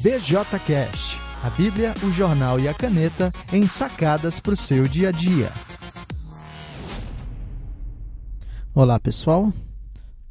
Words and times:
BJCast, 0.00 1.16
a 1.42 1.50
Bíblia, 1.50 1.92
o 2.04 2.12
jornal 2.12 2.60
e 2.60 2.68
a 2.68 2.74
caneta 2.74 3.32
em 3.52 3.66
sacadas 3.66 4.38
para 4.38 4.54
o 4.54 4.56
seu 4.56 4.86
dia 4.86 5.08
a 5.08 5.10
dia. 5.10 5.50
Olá 8.72 9.00
pessoal, 9.00 9.52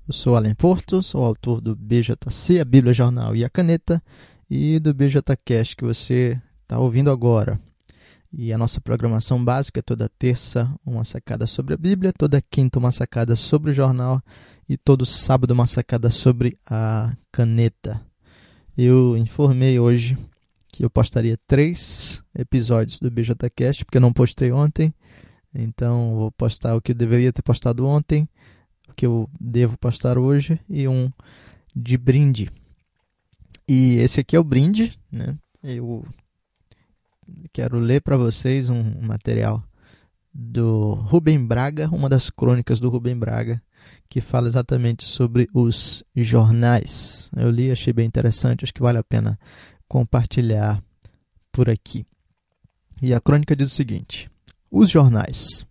eu 0.07 0.13
sou 0.13 0.37
Alan 0.37 0.55
Porto, 0.55 1.03
sou 1.03 1.21
autor 1.21 1.59
do 1.59 1.75
BJC, 1.75 2.61
a 2.61 2.65
Bíblia, 2.65 2.91
o 2.91 2.93
jornal 2.93 3.35
e 3.35 3.43
a 3.43 3.49
caneta, 3.49 4.01
e 4.49 4.79
do 4.79 4.93
BJCast 4.93 5.75
que 5.75 5.83
você 5.83 6.41
está 6.61 6.79
ouvindo 6.79 7.11
agora. 7.11 7.59
E 8.31 8.53
a 8.53 8.57
nossa 8.57 8.79
programação 8.79 9.43
básica 9.43 9.79
é 9.79 9.83
toda 9.83 10.07
terça 10.17 10.73
uma 10.85 11.03
sacada 11.03 11.45
sobre 11.45 11.73
a 11.73 11.77
Bíblia, 11.77 12.13
toda 12.13 12.41
quinta 12.41 12.79
uma 12.79 12.91
sacada 12.91 13.35
sobre 13.35 13.71
o 13.71 13.73
jornal 13.73 14.21
e 14.69 14.77
todo 14.77 15.05
sábado 15.05 15.51
uma 15.51 15.67
sacada 15.67 16.09
sobre 16.09 16.57
a 16.65 17.13
caneta. 17.33 18.01
Eu 18.77 19.17
informei 19.17 19.79
hoje 19.79 20.15
que 20.67 20.85
eu 20.85 20.89
postaria 20.89 21.35
três 21.47 22.23
episódios 22.37 22.99
do 22.99 23.09
BJCast, 23.09 23.83
porque 23.83 23.97
eu 23.97 24.01
não 24.01 24.13
postei 24.13 24.51
ontem. 24.51 24.93
Então 25.51 26.13
vou 26.15 26.31
postar 26.31 26.75
o 26.75 26.81
que 26.81 26.91
eu 26.91 26.95
deveria 26.95 27.33
ter 27.33 27.41
postado 27.41 27.87
ontem, 27.87 28.29
o 28.87 28.93
que 28.93 29.03
eu 29.03 29.27
devo 29.41 29.79
postar 29.79 30.19
hoje 30.19 30.59
e 30.69 30.87
um 30.87 31.11
de 31.75 31.97
brinde. 31.97 32.51
E 33.67 33.95
esse 33.95 34.19
aqui 34.19 34.35
é 34.35 34.39
o 34.39 34.43
brinde, 34.43 34.95
né? 35.11 35.35
Eu 35.63 36.05
quero 37.51 37.79
ler 37.79 38.01
para 38.01 38.15
vocês 38.15 38.69
um 38.69 39.01
material 39.01 39.63
do 40.31 40.93
Rubem 40.93 41.43
Braga, 41.43 41.89
uma 41.89 42.07
das 42.07 42.29
crônicas 42.29 42.79
do 42.79 42.89
Rubem 42.89 43.17
Braga, 43.17 43.59
que 44.09 44.21
fala 44.21 44.47
exatamente 44.47 45.07
sobre 45.07 45.47
os 45.53 46.03
jornais. 46.15 47.29
Eu 47.35 47.49
li, 47.49 47.71
achei 47.71 47.91
bem 47.91 48.05
interessante, 48.05 48.63
acho 48.63 48.73
que 48.73 48.81
vale 48.81 48.97
a 48.97 49.03
pena 49.03 49.37
compartilhar 49.87 50.81
por 51.51 51.69
aqui. 51.69 52.05
E 53.01 53.13
a 53.13 53.19
crônica 53.19 53.55
diz 53.55 53.71
o 53.71 53.75
seguinte: 53.75 54.29
Os 54.71 54.89
jornais. 54.89 55.65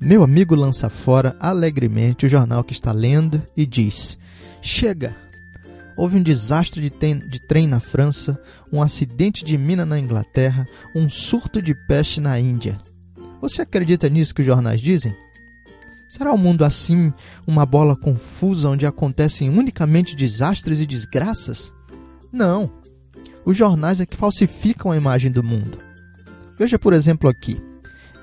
Meu 0.00 0.22
amigo 0.22 0.54
lança 0.54 0.88
fora 0.88 1.36
alegremente 1.38 2.24
o 2.24 2.28
jornal 2.28 2.64
que 2.64 2.72
está 2.72 2.92
lendo 2.92 3.42
e 3.56 3.66
diz: 3.66 4.18
Chega! 4.62 5.14
Houve 5.96 6.16
um 6.16 6.22
desastre 6.22 6.80
de, 6.80 6.88
de 6.88 7.46
trem 7.46 7.66
na 7.66 7.80
França, 7.80 8.40
um 8.72 8.80
acidente 8.80 9.44
de 9.44 9.58
mina 9.58 9.84
na 9.84 9.98
Inglaterra, 9.98 10.66
um 10.96 11.10
surto 11.10 11.60
de 11.60 11.74
peste 11.86 12.20
na 12.20 12.40
Índia. 12.40 12.78
Você 13.40 13.62
acredita 13.62 14.08
nisso 14.08 14.34
que 14.34 14.40
os 14.40 14.46
jornais 14.46 14.80
dizem? 14.80 15.14
Será 16.10 16.32
o 16.32 16.36
mundo 16.36 16.64
assim 16.64 17.12
uma 17.46 17.64
bola 17.64 17.94
confusa 17.94 18.68
onde 18.68 18.84
acontecem 18.84 19.48
unicamente 19.48 20.16
desastres 20.16 20.80
e 20.80 20.86
desgraças? 20.86 21.72
Não. 22.32 22.68
Os 23.44 23.56
jornais 23.56 24.00
é 24.00 24.06
que 24.06 24.16
falsificam 24.16 24.90
a 24.90 24.96
imagem 24.96 25.30
do 25.30 25.40
mundo. 25.40 25.78
Veja, 26.58 26.80
por 26.80 26.92
exemplo, 26.92 27.30
aqui. 27.30 27.62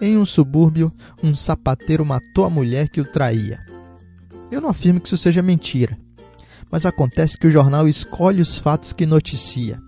Em 0.01 0.17
um 0.17 0.25
subúrbio, 0.25 0.91
um 1.23 1.33
sapateiro 1.33 2.05
matou 2.05 2.43
a 2.43 2.49
mulher 2.49 2.89
que 2.89 2.99
o 2.99 3.05
traía. 3.05 3.65
Eu 4.51 4.59
não 4.59 4.67
afirmo 4.67 4.99
que 4.99 5.07
isso 5.07 5.17
seja 5.17 5.41
mentira, 5.41 5.97
mas 6.69 6.85
acontece 6.85 7.37
que 7.37 7.47
o 7.47 7.51
jornal 7.51 7.87
escolhe 7.87 8.41
os 8.41 8.57
fatos 8.57 8.91
que 8.91 9.05
noticia. 9.05 9.81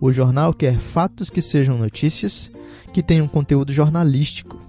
O 0.00 0.10
jornal 0.10 0.52
quer 0.52 0.76
fatos 0.76 1.30
que 1.30 1.40
sejam 1.40 1.78
notícias, 1.78 2.50
que 2.92 3.00
tenham 3.00 3.28
conteúdo 3.28 3.72
jornalístico. 3.72 4.60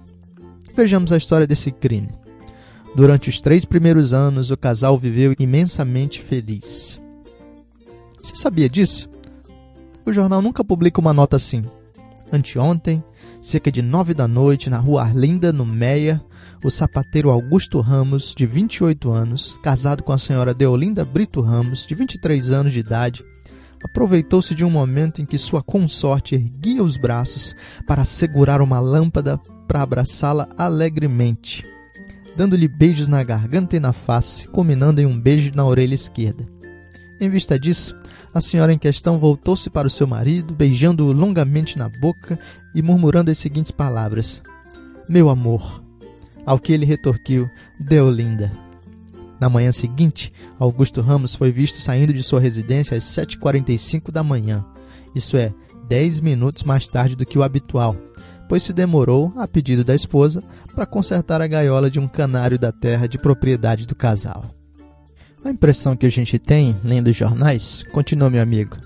Vejamos 0.76 1.10
a 1.10 1.16
história 1.16 1.48
desse 1.48 1.72
crime. 1.72 2.19
Durante 2.94 3.28
os 3.28 3.40
três 3.40 3.64
primeiros 3.64 4.12
anos, 4.12 4.50
o 4.50 4.56
casal 4.56 4.98
viveu 4.98 5.32
imensamente 5.38 6.20
feliz. 6.20 7.00
Você 8.20 8.34
sabia 8.34 8.68
disso? 8.68 9.08
O 10.04 10.12
jornal 10.12 10.42
nunca 10.42 10.64
publica 10.64 11.00
uma 11.00 11.12
nota 11.12 11.36
assim. 11.36 11.64
Anteontem, 12.32 13.02
cerca 13.40 13.70
de 13.70 13.80
nove 13.80 14.12
da 14.12 14.26
noite, 14.26 14.68
na 14.68 14.78
rua 14.78 15.02
Arlinda, 15.02 15.52
no 15.52 15.64
Meia, 15.64 16.20
o 16.64 16.70
sapateiro 16.70 17.30
Augusto 17.30 17.80
Ramos, 17.80 18.34
de 18.36 18.44
28 18.44 19.10
anos, 19.10 19.58
casado 19.62 20.02
com 20.02 20.12
a 20.12 20.18
senhora 20.18 20.52
Deolinda 20.52 21.04
Brito 21.04 21.40
Ramos, 21.40 21.86
de 21.86 21.94
23 21.94 22.50
anos 22.50 22.72
de 22.72 22.80
idade, 22.80 23.24
aproveitou-se 23.84 24.52
de 24.52 24.64
um 24.64 24.70
momento 24.70 25.22
em 25.22 25.26
que 25.26 25.38
sua 25.38 25.62
consorte 25.62 26.34
erguia 26.34 26.82
os 26.82 26.96
braços 26.96 27.54
para 27.86 28.04
segurar 28.04 28.60
uma 28.60 28.80
lâmpada 28.80 29.38
para 29.68 29.82
abraçá-la 29.82 30.48
alegremente 30.58 31.64
dando-lhe 32.40 32.66
beijos 32.66 33.06
na 33.06 33.22
garganta 33.22 33.76
e 33.76 33.80
na 33.80 33.92
face, 33.92 34.48
culminando 34.48 34.98
em 34.98 35.04
um 35.04 35.20
beijo 35.20 35.52
na 35.54 35.62
orelha 35.62 35.94
esquerda. 35.94 36.48
Em 37.20 37.28
vista 37.28 37.60
disso, 37.60 37.94
a 38.32 38.40
senhora 38.40 38.72
em 38.72 38.78
questão 38.78 39.18
voltou-se 39.18 39.68
para 39.68 39.86
o 39.86 39.90
seu 39.90 40.06
marido, 40.06 40.54
beijando-o 40.54 41.12
longamente 41.12 41.76
na 41.76 41.90
boca 42.00 42.38
e 42.74 42.80
murmurando 42.80 43.30
as 43.30 43.36
seguintes 43.36 43.70
palavras: 43.70 44.40
Meu 45.06 45.28
amor. 45.28 45.84
Ao 46.46 46.58
que 46.58 46.72
ele 46.72 46.86
retorquiu: 46.86 47.46
Deolinda. 47.78 48.50
Na 49.38 49.50
manhã 49.50 49.70
seguinte, 49.70 50.32
Augusto 50.58 51.02
Ramos 51.02 51.34
foi 51.34 51.52
visto 51.52 51.78
saindo 51.82 52.10
de 52.10 52.22
sua 52.22 52.40
residência 52.40 52.96
às 52.96 53.04
7h45 53.04 54.10
da 54.10 54.22
manhã, 54.22 54.64
isso 55.14 55.36
é, 55.36 55.52
10 55.90 56.20
minutos 56.20 56.62
mais 56.62 56.88
tarde 56.88 57.14
do 57.14 57.26
que 57.26 57.38
o 57.38 57.42
habitual, 57.42 57.94
pois 58.50 58.64
se 58.64 58.72
demorou, 58.72 59.32
a 59.36 59.46
pedido 59.46 59.84
da 59.84 59.94
esposa, 59.94 60.42
para 60.74 60.84
consertar 60.84 61.40
a 61.40 61.46
gaiola 61.46 61.88
de 61.88 62.00
um 62.00 62.08
canário 62.08 62.58
da 62.58 62.72
terra 62.72 63.06
de 63.06 63.16
propriedade 63.16 63.86
do 63.86 63.94
casal. 63.94 64.44
A 65.44 65.50
impressão 65.50 65.96
que 65.96 66.04
a 66.04 66.10
gente 66.10 66.36
tem, 66.36 66.76
lendo 66.82 67.06
os 67.06 67.16
jornais, 67.16 67.84
continua 67.92 68.28
meu 68.28 68.42
amigo, 68.42 68.76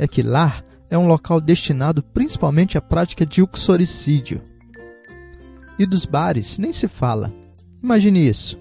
é 0.00 0.08
que 0.08 0.20
lar 0.20 0.64
é 0.90 0.98
um 0.98 1.06
local 1.06 1.40
destinado 1.40 2.02
principalmente 2.02 2.76
à 2.76 2.80
prática 2.80 3.24
de 3.24 3.40
uxoricídio. 3.40 4.42
E 5.78 5.86
dos 5.86 6.04
bares, 6.04 6.58
nem 6.58 6.72
se 6.72 6.88
fala. 6.88 7.32
Imagine 7.80 8.28
isso. 8.28 8.58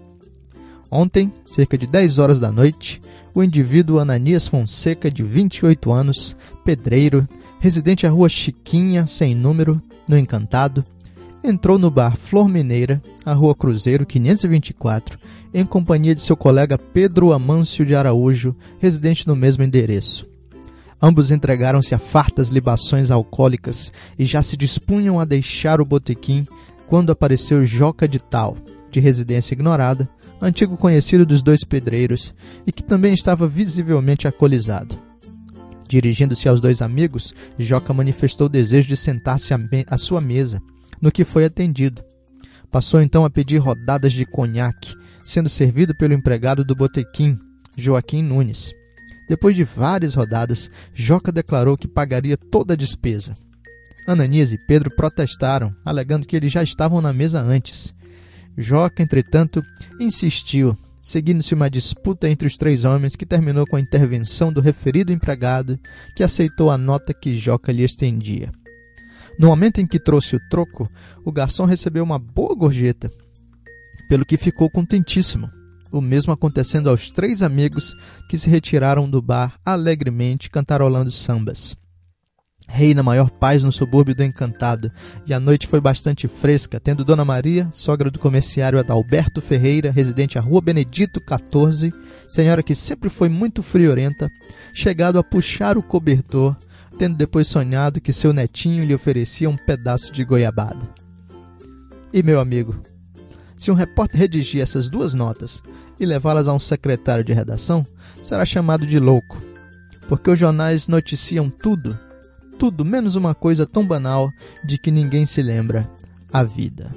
Ontem, 0.92 1.34
cerca 1.44 1.76
de 1.76 1.88
10 1.88 2.20
horas 2.20 2.40
da 2.40 2.52
noite, 2.52 3.02
o 3.34 3.42
indivíduo 3.42 3.98
Ananias 3.98 4.48
Fonseca, 4.48 5.10
de 5.10 5.24
28 5.24 5.92
anos, 5.92 6.38
pedreiro, 6.64 7.28
residente 7.60 8.06
à 8.06 8.12
rua 8.12 8.30
Chiquinha, 8.30 9.08
sem 9.08 9.34
número, 9.34 9.82
no 10.08 10.18
Encantado, 10.18 10.84
entrou 11.44 11.78
no 11.78 11.92
bar 11.92 12.16
Flor 12.16 12.48
Mineira, 12.48 13.02
a 13.26 13.34
Rua 13.34 13.54
Cruzeiro 13.54 14.06
524, 14.06 15.20
em 15.54 15.66
companhia 15.66 16.16
de 16.16 16.22
seu 16.22 16.38
colega 16.38 16.78
Pedro 16.78 17.34
Amâncio 17.34 17.86
de 17.86 17.94
Araújo, 17.94 18.56
residente 18.80 19.28
no 19.28 19.36
mesmo 19.36 19.64
endereço. 19.64 20.26
Ambos 21.02 21.32
entregaram-se 21.32 21.94
a 21.94 22.00
fartas 22.00 22.48
libações 22.48 23.12
alcoólicas 23.12 23.92
e 24.18 24.24
já 24.24 24.42
se 24.42 24.56
dispunham 24.56 25.20
a 25.20 25.26
deixar 25.26 25.82
o 25.82 25.86
botequim 25.86 26.48
quando 26.88 27.12
apareceu 27.12 27.66
Joca 27.66 28.08
de 28.08 28.20
Tal, 28.20 28.56
de 28.90 29.02
residência 29.02 29.54
ignorada, 29.54 30.08
antigo 30.42 30.78
conhecido 30.78 31.26
dos 31.26 31.42
dois 31.42 31.64
pedreiros 31.64 32.34
e 32.66 32.72
que 32.72 32.84
também 32.84 33.14
estava 33.14 33.48
visivelmente 33.48 34.28
alcoolizado. 34.28 34.98
Dirigindo-se 35.94 36.50
aos 36.50 36.60
dois 36.60 36.82
amigos, 36.82 37.36
Joca 37.56 37.94
manifestou 37.94 38.48
o 38.48 38.50
desejo 38.50 38.88
de 38.88 38.98
sentar-se 38.98 39.54
à 39.88 39.96
sua 39.96 40.20
mesa, 40.20 40.60
no 41.00 41.12
que 41.12 41.24
foi 41.24 41.46
atendido. 41.46 42.04
Passou 42.72 43.00
então 43.00 43.24
a 43.24 43.30
pedir 43.30 43.60
rodadas 43.60 44.12
de 44.12 44.26
conhaque, 44.26 44.96
sendo 45.24 45.50
servido 45.50 45.94
pelo 45.94 46.16
empregado 46.16 46.66
do 46.66 46.74
botequim, 46.74 47.38
Joaquim 47.78 48.24
Nunes. 48.24 48.74
Depois 49.30 49.56
de 49.56 49.64
várias 49.64 50.16
rodadas, 50.16 50.72
Joca 50.96 51.32
declarou 51.32 51.78
que 51.78 51.88
pagaria 51.88 52.38
toda 52.38 52.74
a 52.74 52.78
despesa. 52.78 53.36
Ananias 54.08 54.52
e 54.52 54.58
Pedro 54.66 54.90
protestaram, 54.96 55.76
alegando 55.86 56.26
que 56.26 56.36
eles 56.36 56.52
já 56.52 56.64
estavam 56.64 57.02
na 57.02 57.14
mesa 57.14 57.40
antes. 57.40 57.94
Joca, 58.58 59.04
entretanto, 59.04 59.64
insistiu, 60.00 60.76
seguindo-se 61.04 61.54
uma 61.54 61.70
disputa 61.70 62.30
entre 62.30 62.48
os 62.48 62.58
três 62.58 62.86
homens 62.86 63.16
que 63.16 63.26
terminou 63.26 63.68
com 63.68 63.76
a 63.76 63.80
intervenção 63.82 64.54
do 64.54 64.62
referido 64.62 65.12
empregado, 65.12 65.78
que 66.16 66.24
aceitou 66.24 66.72
a 66.72 66.78
nota 66.78 67.14
que 67.14 67.36
Joca 67.36 67.74
lhe 67.74 67.84
estendia. 67.84 68.50
No 69.38 69.48
momento 69.48 69.82
em 69.82 69.86
que 69.86 70.00
trouxe 70.00 70.38
o 70.38 70.50
troco, 70.50 70.90
o 71.26 71.32
garçom 71.32 71.66
recebeu 71.66 72.04
uma 72.04 72.18
boa 72.18 72.56
gorjeta, 72.56 73.12
pelo 74.08 74.26
que 74.26 74.38
ficou 74.38 74.70
contentíssimo. 74.70 75.50
O 75.92 76.02
mesmo 76.02 76.32
acontecendo 76.32 76.90
aos 76.90 77.12
três 77.12 77.44
amigos 77.44 77.94
que 78.30 78.38
se 78.38 78.50
retiraram 78.50 79.08
do 79.08 79.22
bar 79.22 79.60
alegremente 79.64 80.50
cantarolando 80.50 81.12
sambas. 81.12 81.76
Reina 82.68 83.04
maior 83.04 83.30
paz 83.30 83.64
no 83.64 83.72
subúrbio 83.72 84.16
do 84.16 84.24
Encantado, 84.24 84.92
e 85.26 85.34
a 85.34 85.40
noite 85.40 85.68
foi 85.68 85.80
bastante 85.80 86.28
fresca, 86.28 86.80
tendo 86.80 87.06
Dona 87.06 87.26
Maria, 87.26 87.68
sogra 87.72 88.10
do 88.10 88.20
comerciário 88.20 88.80
Adalberto 88.80 89.42
Ferreira, 89.42 89.92
residente 89.92 90.38
à 90.38 90.42
Rua 90.42 90.62
Benedito 90.62 91.22
14, 91.22 91.94
senhora 92.28 92.64
que 92.64 92.74
sempre 92.74 93.10
foi 93.10 93.30
muito 93.30 93.62
friorenta, 93.62 94.30
chegado 94.74 95.20
a 95.20 95.24
puxar 95.24 95.78
o 95.78 95.84
cobertor, 95.84 96.56
tendo 96.98 97.18
depois 97.18 97.48
sonhado 97.48 98.02
que 98.02 98.14
seu 98.14 98.34
netinho 98.34 98.86
lhe 98.86 98.94
oferecia 98.94 99.50
um 99.50 99.56
pedaço 99.56 100.12
de 100.12 100.24
goiabada. 100.24 100.88
E 102.12 102.24
meu 102.24 102.40
amigo, 102.40 102.76
se 103.56 103.72
um 103.72 103.76
repórter 103.76 104.20
redigir 104.20 104.62
essas 104.62 104.90
duas 104.90 105.14
notas 105.14 105.62
e 106.00 106.06
levá-las 106.06 106.48
a 106.48 106.54
um 106.54 106.60
secretário 106.60 107.24
de 107.24 107.34
redação, 107.34 107.86
será 108.24 108.46
chamado 108.46 108.86
de 108.86 109.00
louco 109.00 109.54
porque 110.08 110.30
os 110.30 110.40
jornais 110.40 110.88
noticiam 110.88 111.50
tudo, 111.50 111.98
tudo 112.64 112.86
menos 112.86 113.18
uma 113.18 113.36
coisa 113.36 113.66
tão 113.66 113.86
banal 113.86 114.32
de 114.66 114.78
que 114.78 114.90
ninguém 114.90 115.26
se 115.26 115.42
lembra: 115.42 115.92
a 116.32 116.44
vida. 116.44 116.90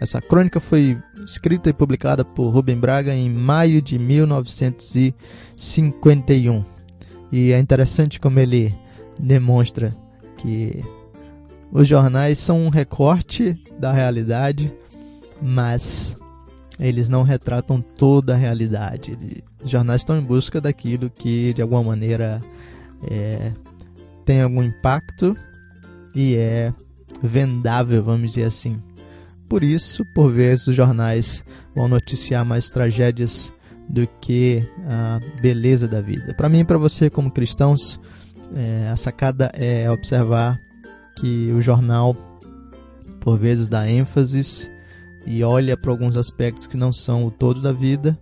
Essa 0.00 0.18
crônica 0.18 0.58
foi 0.58 0.98
escrita 1.22 1.68
e 1.68 1.74
publicada 1.74 2.24
por 2.24 2.48
Rubem 2.48 2.78
Braga 2.78 3.14
em 3.14 3.28
maio 3.28 3.82
de 3.82 3.98
1951. 3.98 6.64
E 7.30 7.52
é 7.52 7.58
interessante 7.58 8.18
como 8.18 8.40
ele 8.40 8.74
demonstra 9.20 9.94
que 10.38 10.82
os 11.70 11.86
jornais 11.86 12.38
são 12.38 12.64
um 12.64 12.70
recorte 12.70 13.62
da 13.78 13.92
realidade, 13.92 14.72
mas 15.42 16.16
eles 16.80 17.10
não 17.10 17.22
retratam 17.22 17.82
toda 17.82 18.32
a 18.32 18.38
realidade. 18.38 19.44
Os 19.62 19.70
jornais 19.70 20.00
estão 20.00 20.18
em 20.18 20.24
busca 20.24 20.62
daquilo 20.62 21.10
que 21.10 21.52
de 21.52 21.60
alguma 21.60 21.82
maneira 21.82 22.40
é, 23.10 23.52
tem 24.24 24.42
algum 24.42 24.62
impacto 24.62 25.36
e 26.14 26.36
é 26.36 26.72
vendável, 27.22 28.02
vamos 28.02 28.32
dizer 28.32 28.44
assim. 28.44 28.80
Por 29.48 29.62
isso, 29.62 30.04
por 30.14 30.30
vezes, 30.30 30.66
os 30.68 30.76
jornais 30.76 31.44
vão 31.74 31.88
noticiar 31.88 32.44
mais 32.44 32.70
tragédias 32.70 33.52
do 33.88 34.06
que 34.20 34.66
a 34.88 35.20
beleza 35.40 35.86
da 35.86 36.00
vida. 36.00 36.34
Para 36.34 36.48
mim 36.48 36.60
e 36.60 36.64
para 36.64 36.78
você, 36.78 37.10
como 37.10 37.30
cristãos, 37.30 38.00
é, 38.54 38.88
a 38.88 38.96
sacada 38.96 39.50
é 39.54 39.90
observar 39.90 40.58
que 41.16 41.52
o 41.52 41.60
jornal, 41.60 42.16
por 43.20 43.38
vezes, 43.38 43.68
dá 43.68 43.88
ênfase 43.88 44.70
e 45.26 45.42
olha 45.42 45.76
para 45.76 45.90
alguns 45.90 46.16
aspectos 46.16 46.66
que 46.66 46.76
não 46.76 46.92
são 46.92 47.24
o 47.24 47.30
todo 47.30 47.60
da 47.60 47.72
vida 47.72 48.18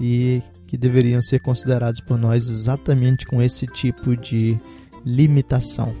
e 0.00 0.42
que 0.70 0.78
deveriam 0.78 1.20
ser 1.20 1.40
considerados 1.40 2.00
por 2.00 2.16
nós 2.16 2.48
exatamente 2.48 3.26
com 3.26 3.42
esse 3.42 3.66
tipo 3.66 4.16
de 4.16 4.56
limitação. 5.04 5.92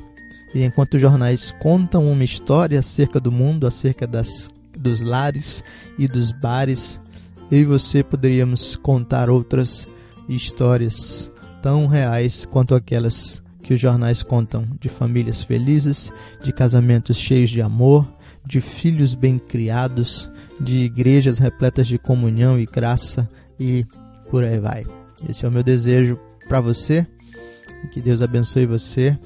E 0.54 0.62
enquanto 0.62 0.94
os 0.94 1.00
jornais 1.00 1.52
contam 1.58 2.08
uma 2.08 2.22
história 2.22 2.78
acerca 2.78 3.18
do 3.18 3.32
mundo, 3.32 3.66
acerca 3.66 4.06
das, 4.06 4.48
dos 4.78 5.02
lares 5.02 5.64
e 5.98 6.06
dos 6.06 6.30
bares, 6.30 7.00
eu 7.50 7.58
e 7.58 7.64
você 7.64 8.04
poderíamos 8.04 8.76
contar 8.76 9.28
outras 9.28 9.88
histórias 10.28 11.32
tão 11.60 11.88
reais 11.88 12.46
quanto 12.46 12.72
aquelas 12.72 13.42
que 13.64 13.74
os 13.74 13.80
jornais 13.80 14.22
contam 14.22 14.68
de 14.78 14.88
famílias 14.88 15.42
felizes, 15.42 16.12
de 16.44 16.52
casamentos 16.52 17.16
cheios 17.16 17.50
de 17.50 17.60
amor, 17.60 18.08
de 18.46 18.60
filhos 18.60 19.14
bem 19.14 19.36
criados, 19.36 20.30
de 20.60 20.78
igrejas 20.78 21.40
repletas 21.40 21.88
de 21.88 21.98
comunhão 21.98 22.56
e 22.56 22.66
graça 22.66 23.28
e 23.58 23.84
por 24.30 24.44
aí 24.44 24.58
vai. 24.58 24.86
Esse 25.28 25.44
é 25.44 25.48
o 25.48 25.52
meu 25.52 25.62
desejo 25.62 26.18
para 26.48 26.60
você 26.60 27.06
que 27.92 28.00
Deus 28.00 28.22
abençoe 28.22 28.66
você 28.66 29.18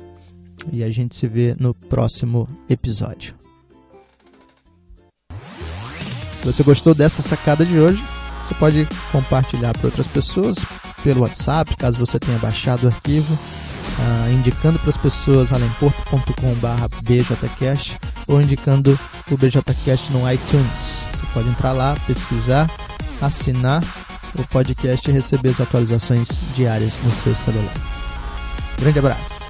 e 0.72 0.82
a 0.82 0.90
gente 0.90 1.14
se 1.14 1.26
vê 1.26 1.54
no 1.58 1.74
próximo 1.74 2.48
episódio. 2.68 3.34
Se 6.36 6.44
você 6.44 6.62
gostou 6.62 6.94
dessa 6.94 7.22
sacada 7.22 7.64
de 7.64 7.78
hoje, 7.78 8.02
você 8.42 8.54
pode 8.54 8.86
compartilhar 9.10 9.72
para 9.76 9.86
outras 9.86 10.06
pessoas 10.06 10.58
pelo 11.02 11.22
WhatsApp, 11.22 11.76
caso 11.76 11.98
você 11.98 12.18
tenha 12.18 12.38
baixado 12.38 12.84
o 12.84 12.88
arquivo, 12.88 13.34
uh, 13.34 14.32
indicando 14.32 14.78
para 14.78 14.90
as 14.90 14.96
pessoas 14.96 15.52
alemporto.com.br 15.52 16.96
bjcast 17.02 17.98
ou 18.26 18.40
indicando 18.40 18.98
o 19.30 19.36
BJCast 19.36 20.12
no 20.12 20.30
iTunes. 20.30 21.06
Você 21.12 21.26
pode 21.32 21.48
entrar 21.48 21.72
lá, 21.72 21.96
pesquisar, 22.06 22.70
assinar 23.20 23.82
o 24.36 24.46
podcast 24.48 25.08
e 25.08 25.12
receber 25.12 25.50
as 25.50 25.60
atualizações 25.60 26.28
diárias 26.54 27.00
no 27.02 27.10
seu 27.10 27.34
celular. 27.34 27.74
Grande 28.78 28.98
abraço! 28.98 29.43